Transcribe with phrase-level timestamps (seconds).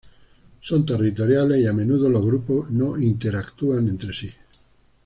[0.63, 4.31] Son territoriales y a menudo los grupos no interactúan entre sí.